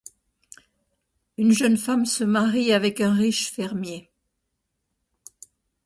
Une 1.37 1.51
jeune 1.51 1.77
femme 1.77 2.07
se 2.07 2.23
marie 2.23 2.73
avec 2.73 3.01
un 3.01 3.13
riche 3.13 3.51
fermier. 3.51 4.09